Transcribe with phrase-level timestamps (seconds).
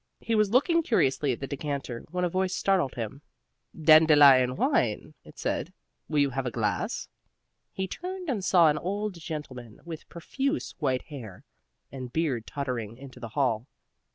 [0.19, 3.21] He was looking curiously at the decanter when a voice startled him.
[3.79, 5.71] "Dandelion wine!" it said.
[6.09, 7.07] "Will you have a glass?"
[7.71, 11.43] He turned and saw an old gentleman with profuse white hair
[11.91, 13.67] and beard tottering into the hall.